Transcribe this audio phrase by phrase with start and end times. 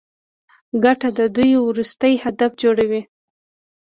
[0.83, 3.01] ګټه د دوی وروستی هدف جوړوي